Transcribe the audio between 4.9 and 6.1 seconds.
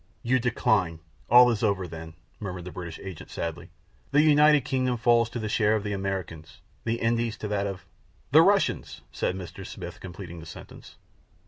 falls to the share of the